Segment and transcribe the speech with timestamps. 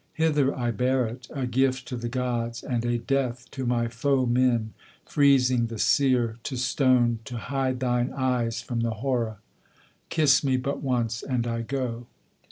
[0.13, 4.25] Hither I bear it, a gift to the gods, and a death to my foe
[4.25, 4.73] men,
[5.05, 9.37] Freezing the seer to stone; to hide thine eyes from the horror.
[10.09, 12.07] Kiss me but once, and I go.'